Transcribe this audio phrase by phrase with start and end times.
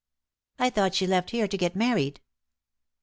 [0.57, 2.21] "I thought she left here to get married?"